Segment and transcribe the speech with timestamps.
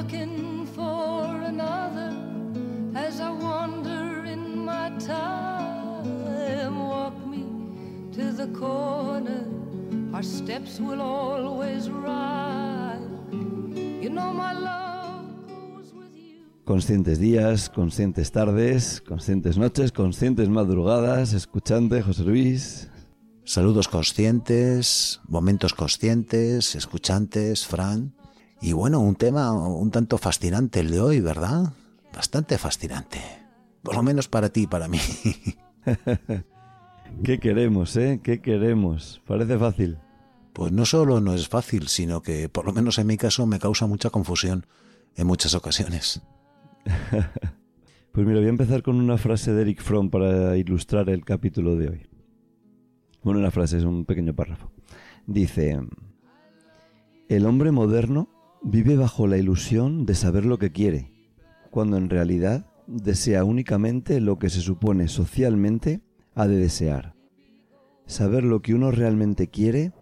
[0.00, 2.10] Looking for another
[2.94, 6.78] as I wander in my time.
[6.88, 7.44] Walk me
[8.16, 9.44] to the corner,
[10.14, 13.02] our steps will always rise.
[14.02, 16.38] You know my love goes with you.
[16.64, 22.88] Conscientes días, conscientes tardes, conscientes noches, conscientes madrugadas, escuchante José Luis.
[23.44, 28.14] Saludos conscientes, momentos conscientes, escuchantes, Fran.
[28.60, 31.72] Y bueno, un tema un tanto fascinante el de hoy, ¿verdad?
[32.14, 33.18] Bastante fascinante.
[33.82, 34.98] Por lo menos para ti y para mí.
[37.24, 38.20] ¿Qué queremos, eh?
[38.22, 39.22] ¿Qué queremos?
[39.26, 39.98] Parece fácil.
[40.52, 43.58] Pues no solo no es fácil, sino que por lo menos en mi caso me
[43.58, 44.66] causa mucha confusión
[45.16, 46.22] en muchas ocasiones.
[48.12, 51.76] Pues mira, voy a empezar con una frase de Eric Fromm para ilustrar el capítulo
[51.76, 52.06] de hoy.
[53.22, 54.72] Bueno, una frase es un pequeño párrafo.
[55.28, 55.78] Dice,
[57.28, 58.28] el hombre moderno
[58.62, 61.10] vive bajo la ilusión de saber lo que quiere,
[61.70, 66.00] cuando en realidad desea únicamente lo que se supone socialmente
[66.34, 67.14] ha de desear.
[68.06, 69.92] Saber lo que uno realmente quiere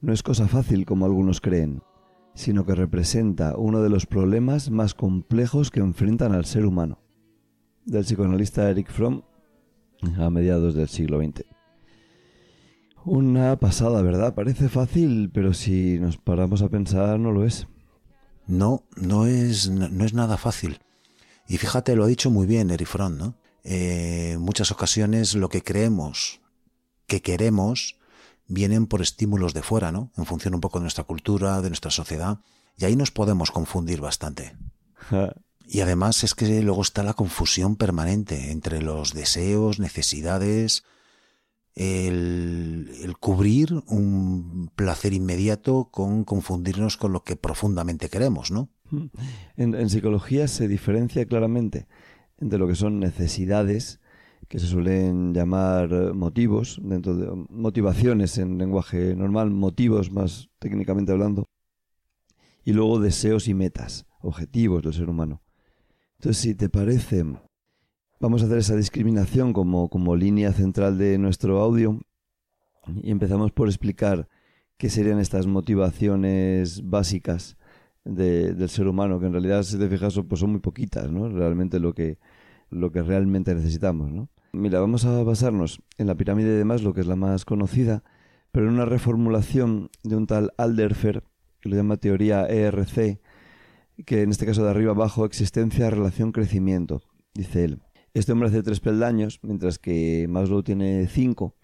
[0.00, 1.82] no es cosa fácil como algunos creen,
[2.34, 6.98] sino que representa uno de los problemas más complejos que enfrentan al ser humano.
[7.86, 9.22] Del psicoanalista Eric Fromm
[10.18, 11.44] a mediados del siglo XX.
[13.06, 14.34] Una pasada, ¿verdad?
[14.34, 17.66] Parece fácil, pero si nos paramos a pensar no lo es.
[18.46, 20.80] No, no es, no es nada fácil.
[21.48, 23.34] Y fíjate, lo ha dicho muy bien Eric Fromm, ¿no?
[23.64, 26.40] Eh, en muchas ocasiones lo que creemos
[27.06, 27.96] que queremos
[28.46, 30.10] vienen por estímulos de fuera, ¿no?
[30.16, 32.40] En función un poco de nuestra cultura, de nuestra sociedad.
[32.76, 34.56] Y ahí nos podemos confundir bastante.
[35.66, 40.84] Y además es que luego está la confusión permanente entre los deseos, necesidades,
[41.74, 48.68] el, cubrir un placer inmediato con confundirnos con lo que profundamente queremos, ¿no?
[49.56, 51.88] En, en, psicología se diferencia claramente
[52.38, 54.00] entre lo que son necesidades,
[54.48, 61.44] que se suelen llamar motivos, dentro de motivaciones en lenguaje normal, motivos más técnicamente hablando,
[62.64, 65.42] y luego deseos y metas, objetivos del ser humano.
[66.18, 67.24] Entonces, si te parece,
[68.20, 72.00] vamos a hacer esa discriminación como, como línea central de nuestro audio
[73.02, 74.28] y empezamos por explicar
[74.76, 77.56] qué serían estas motivaciones básicas
[78.04, 81.28] de, del ser humano, que en realidad, si te fijas, pues son muy poquitas, ¿no?
[81.28, 82.18] Realmente lo que,
[82.70, 84.28] lo que realmente necesitamos, ¿no?
[84.52, 88.04] Mira, vamos a basarnos en la pirámide de Maslow, que es la más conocida,
[88.52, 91.24] pero en una reformulación de un tal Alderfer,
[91.60, 93.20] que lo llama teoría ERC,
[94.06, 97.02] que en este caso de arriba abajo, existencia, relación, crecimiento,
[97.34, 97.82] dice él.
[98.14, 101.56] Este hombre hace tres peldaños, mientras que Maslow tiene cinco,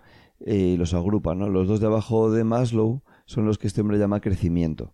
[0.45, 1.49] y los agrupa, ¿no?
[1.49, 4.93] Los dos de abajo de Maslow son los que este hombre llama crecimiento.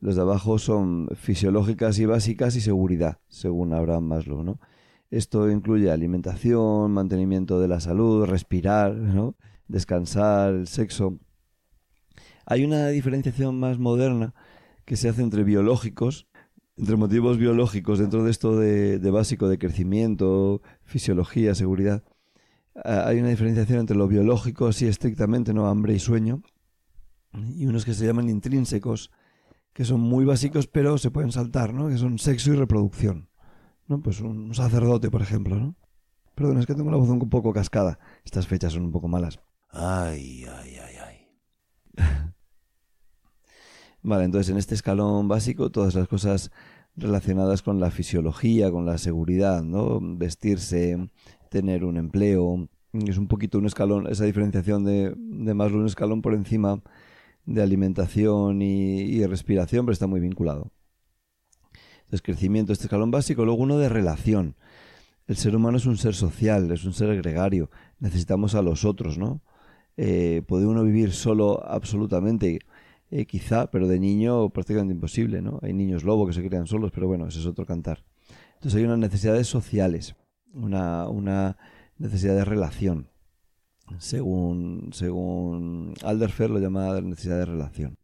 [0.00, 4.60] Los de abajo son fisiológicas y básicas y seguridad, según Abraham Maslow, ¿no?
[5.10, 9.34] Esto incluye alimentación, mantenimiento de la salud, respirar, ¿no?
[9.66, 11.18] descansar, el sexo.
[12.44, 14.34] Hay una diferenciación más moderna
[14.84, 16.27] que se hace entre biológicos,
[16.78, 22.04] entre motivos biológicos dentro de esto de, básico de crecimiento, fisiología, seguridad.
[22.84, 26.42] Hay una diferenciación entre lo biológico, así estrictamente, no hambre y sueño,
[27.34, 29.10] y unos que se llaman intrínsecos,
[29.72, 31.88] que son muy básicos pero se pueden saltar, ¿no?
[31.88, 33.28] Que son sexo y reproducción.
[33.88, 34.00] ¿no?
[34.00, 35.74] Pues un sacerdote, por ejemplo, ¿no?
[36.34, 37.98] Perdón, es que tengo la voz un poco cascada.
[38.24, 39.40] Estas fechas son un poco malas.
[39.70, 41.26] Ay, ay, ay, ay.
[44.08, 46.50] Vale, entonces en este escalón básico, todas las cosas
[46.96, 50.00] relacionadas con la fisiología, con la seguridad, ¿no?
[50.00, 51.10] Vestirse,
[51.50, 52.68] tener un empleo.
[52.92, 56.82] Es un poquito un escalón, esa diferenciación de, de Maslow, un escalón por encima
[57.44, 60.72] de alimentación y, y respiración, pero está muy vinculado.
[62.00, 64.56] Entonces, crecimiento, este escalón básico, luego uno de relación.
[65.26, 67.70] El ser humano es un ser social, es un ser gregario,
[68.00, 69.42] necesitamos a los otros, ¿no?
[69.98, 72.60] Eh, ¿Puede uno vivir solo absolutamente?
[73.10, 75.60] Eh, quizá, pero de niño prácticamente imposible, ¿no?
[75.62, 78.04] Hay niños lobo que se crean solos, pero bueno, ese es otro cantar.
[78.56, 80.14] Entonces hay unas necesidades sociales,
[80.52, 81.56] una, una
[81.96, 83.08] necesidad de relación.
[83.98, 87.98] Según, según Alderfer lo llama necesidad de relación.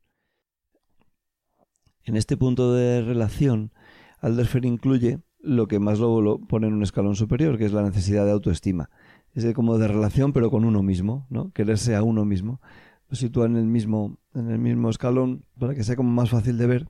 [2.04, 3.72] En este punto de relación,
[4.20, 8.24] Alderfer incluye lo que más lo pone en un escalón superior, que es la necesidad
[8.24, 8.88] de autoestima.
[9.34, 11.50] Es como de relación, pero con uno mismo, ¿no?
[11.52, 12.60] Quererse a uno mismo
[13.08, 16.58] lo sitúa en el mismo, en el mismo escalón para que sea como más fácil
[16.58, 16.88] de ver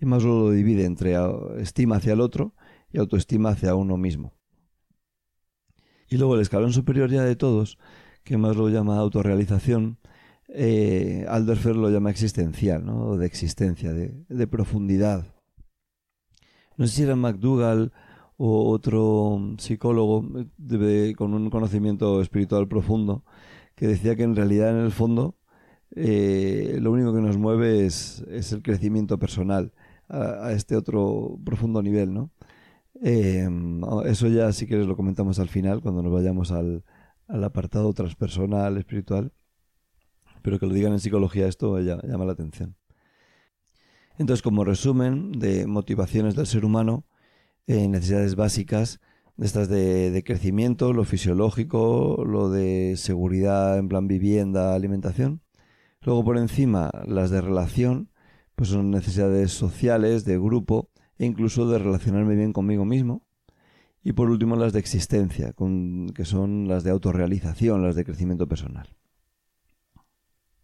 [0.00, 1.16] y más lo divide entre
[1.58, 2.54] estima hacia el otro
[2.92, 4.34] y autoestima hacia uno mismo.
[6.08, 7.78] Y luego el escalón superior ya de todos,
[8.22, 9.98] que más lo llama autorrealización,
[10.48, 13.16] eh, Alderfer lo llama existencial, ¿no?
[13.16, 15.34] de existencia, de, de profundidad.
[16.76, 17.92] No sé si era McDougall
[18.36, 20.24] o otro psicólogo
[21.16, 23.24] con un conocimiento espiritual profundo
[23.76, 25.36] que decía que en realidad en el fondo
[25.94, 29.72] eh, lo único que nos mueve es, es el crecimiento personal
[30.08, 32.30] a, este otro profundo nivel, ¿no?
[33.02, 33.48] Eh,
[34.06, 36.84] eso ya si quieres lo comentamos al final, cuando nos vayamos al,
[37.28, 39.32] al apartado transpersonal, espiritual,
[40.42, 42.76] pero que lo digan en psicología esto ya, llama la atención.
[44.18, 47.04] Entonces, como resumen de motivaciones del ser humano,
[47.66, 49.00] eh, necesidades básicas,
[49.38, 55.42] estas de, crecimiento, lo fisiológico, lo de seguridad en plan vivienda, alimentación.
[56.02, 58.10] Luego por encima las de relación,
[58.54, 63.26] pues son necesidades sociales, de grupo e incluso de relacionarme bien conmigo mismo.
[64.02, 65.52] Y por último las de existencia,
[66.14, 68.96] que son las de autorrealización, las de crecimiento personal.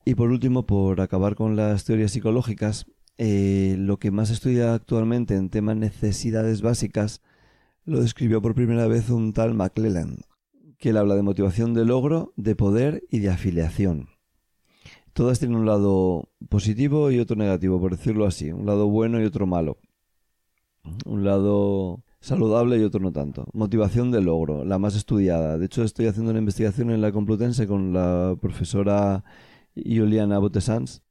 [0.04, 2.86] Y por último, por acabar con las teorías psicológicas,
[3.18, 7.20] eh, lo que más estudia actualmente en temas necesidades básicas
[7.84, 10.18] lo describió por primera vez un tal McClellan,
[10.78, 14.08] que él habla de motivación de logro, de poder y de afiliación.
[15.12, 19.24] Todas tienen un lado positivo y otro negativo, por decirlo así, un lado bueno y
[19.24, 19.78] otro malo.
[21.04, 23.46] Un lado saludable y otro no tanto.
[23.52, 25.58] Motivación de logro, la más estudiada.
[25.58, 29.22] De hecho, estoy haciendo una investigación en la Complutense con la profesora
[29.76, 31.02] Juliana Botesans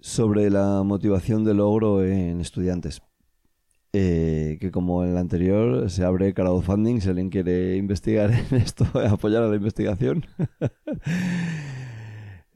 [0.00, 3.02] sobre la motivación de logro en estudiantes.
[3.96, 8.84] Eh, que como en el anterior se abre crowdfunding si alguien quiere investigar en esto,
[9.08, 10.26] apoyar a la investigación.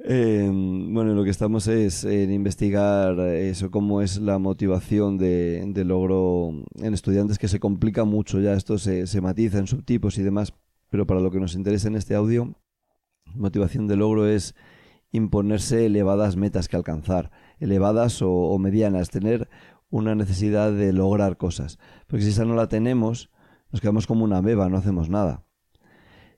[0.01, 6.51] Em, bueno, lo que estamos es en investigar eso, cómo es la motivación de, logro
[6.77, 10.55] en estudiantes, que se complica mucho ya, esto se, matiza en subtipos y demás,
[10.89, 12.55] pero para lo que nos interesa en este audio,
[13.35, 14.55] motivación de logro es
[15.11, 19.49] imponerse elevadas metas que alcanzar, elevadas o medianas, tener
[19.91, 21.79] una necesidad de lograr cosas.
[22.07, 23.31] Porque si esa no la tenemos,
[23.71, 25.45] nos quedamos como una beba, no hacemos nada.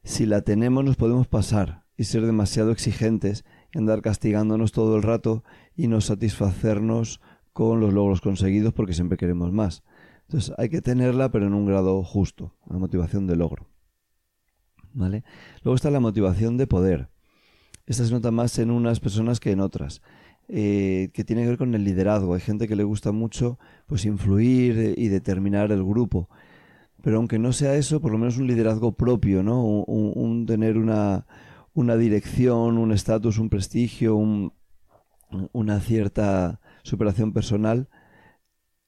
[0.03, 3.45] Si la tenemos, nos podemos pasar y ser demasiado exigentes
[3.75, 5.45] y andar castigándonos todo el rato
[5.75, 7.21] y no satisfacernos
[7.53, 9.83] con los logros conseguidos porque siempre queremos más.
[10.23, 13.69] Entonces hay que tenerla, pero en un grado justo, la motivación de logro.
[14.93, 15.25] ¿Vale?
[15.63, 17.11] Luego está la motivación de poder.
[17.87, 20.03] Esta se nota más en unas personas que en otras.
[20.53, 22.35] Eh, que tiene que ver con el liderazgo.
[22.35, 26.29] Hay gente que le gusta mucho pues influir y determinar el grupo.
[27.03, 29.63] Pero aunque no sea eso, por lo menos un liderazgo propio, ¿no?
[29.65, 31.27] Un, tener una,
[31.73, 34.17] una, dirección, un estatus, un prestigio,
[35.53, 37.89] una cierta superación personal,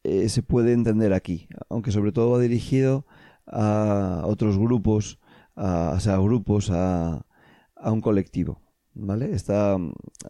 [0.03, 1.49] eh, se puede entender aquí.
[1.71, 3.07] Aunque sobre todo va dirigido
[3.47, 5.21] a otros grupos,
[5.55, 7.25] a, a grupos, a,
[7.77, 8.62] a un colectivo.
[8.95, 9.33] ¿Vale?
[9.33, 9.79] Está,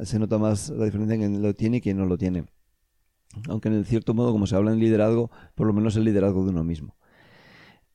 [0.03, 2.45] se nota más la diferencia en quien lo tiene y quien no lo tiene.
[3.49, 6.51] Aunque en cierto modo, como se habla en liderazgo, por lo menos el liderazgo de
[6.51, 6.97] uno mismo.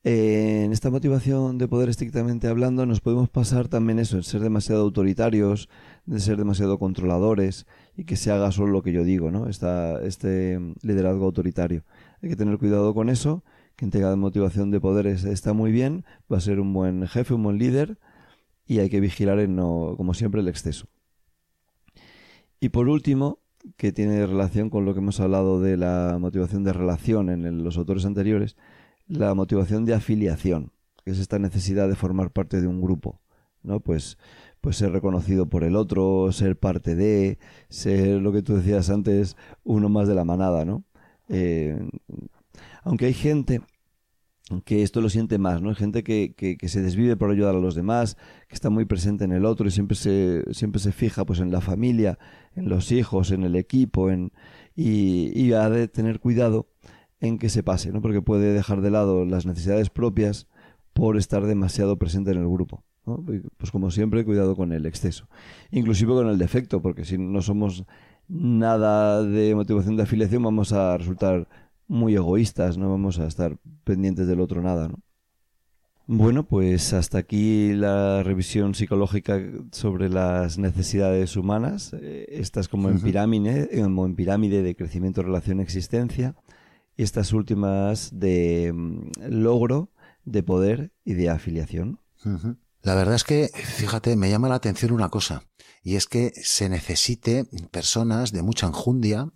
[0.04, 4.40] Eh, en esta motivación de poder estrictamente hablando, nos podemos pasar también eso, en ser
[4.40, 5.68] demasiado autoritarios,
[6.06, 9.48] de ser demasiado controladores y que se haga solo lo que yo digo, ¿no?
[9.48, 11.84] Esta, este liderazgo autoritario.
[12.22, 13.44] Hay que tener cuidado con eso.
[13.76, 17.44] Quien tenga motivación de poder está muy bien, va a ser un buen jefe, un
[17.44, 17.98] buen líder,
[18.68, 20.86] y hay que vigilar en no, como siempre, el exceso.
[22.60, 23.40] Y por último,
[23.76, 27.78] que tiene relación con lo que hemos hablado de la motivación de relación en los
[27.78, 28.56] autores anteriores,
[29.06, 30.70] la motivación de afiliación,
[31.02, 33.22] que es esta necesidad de formar parte de un grupo,
[33.62, 33.80] ¿no?
[33.80, 34.18] Pues,
[34.60, 37.38] pues ser reconocido por el otro, ser parte de,
[37.70, 39.34] ser lo que tú decías antes,
[39.64, 40.84] uno más de la manada, ¿no?
[41.30, 41.78] Eh,
[42.82, 43.62] Aunque hay gente
[44.64, 45.74] que esto lo siente más, ¿no?
[45.74, 48.16] Gente que, que, se desvive por ayudar a los demás,
[48.48, 51.50] que está muy presente en el otro y siempre se, siempre se fija pues en
[51.50, 52.18] la familia,
[52.54, 54.32] en los hijos, en el equipo, en,
[54.74, 56.68] y, y ha de tener cuidado
[57.20, 58.00] en que se pase, ¿no?
[58.00, 60.46] Porque puede dejar de lado las necesidades propias
[60.92, 62.84] por estar demasiado presente en el grupo.
[63.56, 65.28] Pues como siempre, cuidado con el exceso.
[65.70, 67.84] Inclusive con el defecto, porque si no somos
[68.28, 71.48] nada de motivación de afiliación, vamos a resultar
[71.88, 75.00] muy egoístas, no vamos a estar pendientes del otro nada, ¿no?
[76.10, 79.42] Bueno, pues hasta aquí la revisión psicológica
[79.72, 81.94] sobre las necesidades humanas.
[82.00, 86.34] Eh, estas como en pirámide, como en pirámide de crecimiento, relación, existencia.
[86.96, 89.90] Y estas últimas de mm, logro,
[90.24, 92.00] de poder y de afiliación.
[92.82, 95.42] La verdad es que, fíjate, me llama la atención una cosa,
[95.82, 99.30] y es que se necesite personas de mucha enjundia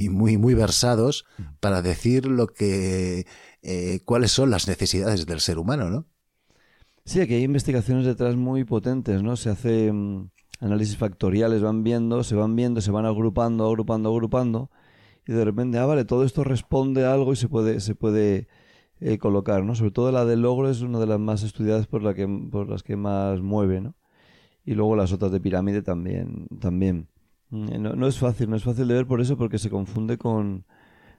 [0.00, 1.26] y muy, muy versados
[1.60, 3.26] para decir lo que,
[3.62, 6.06] eh, cuáles son las necesidades del ser humano, ¿no?
[7.04, 9.36] Sí, aquí hay investigaciones detrás muy potentes, ¿no?
[9.36, 10.30] Se hace mm,
[10.60, 14.70] análisis factoriales, van viendo, se van viendo, se van agrupando, agrupando, agrupando,
[15.26, 18.48] y de repente, ah, vale, todo esto responde a algo y se puede, se puede
[19.00, 19.74] eh, colocar, ¿no?
[19.74, 22.70] Sobre todo la del logro es una de las más estudiadas por, la que, por
[22.70, 23.94] las que más mueve, ¿no?
[24.64, 27.08] Y luego las otras de pirámide también, también.
[27.50, 30.64] Mm, no, es fácil, no es fácil de ver por eso, porque se confunde con,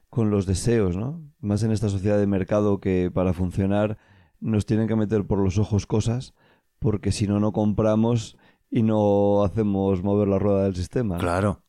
[0.10, 1.22] con los deseos, ¿no?
[1.40, 3.98] Más en esta sociedad de mercado que para funcionar
[4.40, 6.34] nos tienen que meter por los ojos cosas,
[6.80, 8.38] porque si no, no compramos
[8.70, 11.18] y no hacemos mover la rueda del sistema.
[11.18, 11.64] Claro.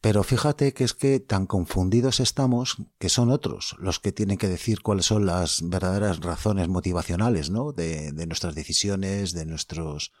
[0.00, 4.48] Pero fíjate que es que tan confundidos estamos que son otros los que tienen que
[4.48, 7.72] decir cuáles son las verdaderas razones motivacionales, ¿no?
[7.72, 10.12] De, de nuestras decisiones, de nuestros,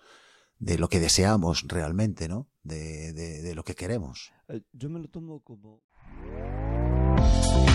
[0.62, 2.46] de lo que deseamos realmente, ¿no?
[2.62, 4.32] De, de, lo que queremos.
[4.48, 5.82] Eh, yo me lo tomo como...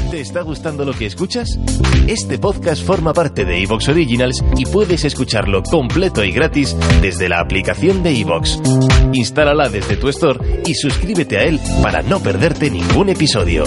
[0.10, 1.60] ¿Te está gustando lo que escuchas?
[2.08, 7.42] Este podcast forma parte de Evox Originals y puedes escucharlo completo y gratis desde la
[7.42, 8.62] aplicación de Evox.
[9.12, 13.66] Instálala desde tu store y suscríbete a él para no perderte ningún episodio.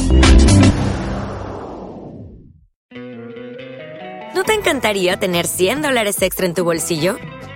[4.34, 7.18] ¿No te encantaría tener 100 dólares extra en tu bolsillo?